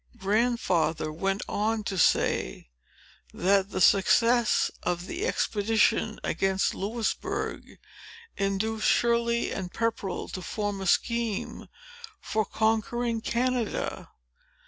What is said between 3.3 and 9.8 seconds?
that the success of the expedition against Louisbourg, induced Shirley and